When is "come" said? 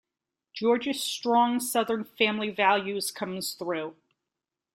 3.11-3.39